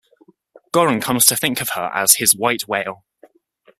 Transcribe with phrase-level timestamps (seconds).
[0.71, 3.05] Goren comes to think of her as his "white whale".